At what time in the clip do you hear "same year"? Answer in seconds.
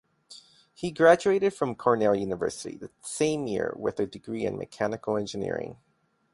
3.01-3.71